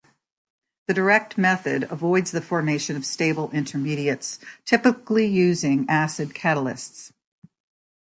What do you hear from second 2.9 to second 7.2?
of stable intermediates, typically using acid catalysts.